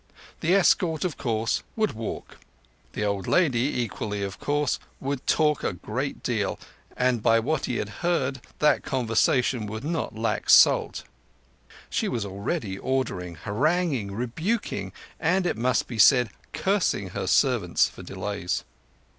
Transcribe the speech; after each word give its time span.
The 0.39 0.55
escort, 0.55 1.05
of 1.05 1.15
course, 1.15 1.61
would 1.75 1.91
walk. 1.91 2.37
The 2.93 3.03
old 3.05 3.27
lady, 3.27 3.79
equally 3.83 4.23
of 4.23 4.39
course, 4.39 4.79
would 4.99 5.27
talk 5.27 5.63
a 5.63 5.73
great 5.73 6.23
deal, 6.23 6.57
and 6.97 7.21
by 7.21 7.39
what 7.39 7.65
he 7.65 7.75
had 7.77 7.89
heard 8.01 8.41
that 8.57 8.81
conversation 8.81 9.67
would 9.67 9.83
not 9.83 10.15
lack 10.17 10.49
salt. 10.49 11.03
She 11.91 12.07
was 12.07 12.25
already 12.25 12.79
ordering, 12.79 13.35
haranguing, 13.35 14.09
rebuking, 14.11 14.91
and, 15.19 15.45
it 15.45 15.55
must 15.55 15.85
be 15.85 15.99
said, 15.99 16.31
cursing 16.51 17.09
her 17.09 17.27
servants 17.27 17.87
for 17.87 18.01
delays. 18.01 18.63